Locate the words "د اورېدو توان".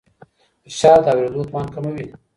1.05-1.67